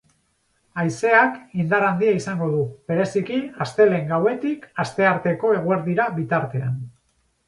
[0.83, 2.61] Haizeak indar handia izango du,
[2.91, 6.73] bereziki, astelehen gauetik astearteko eguerdira bitartean.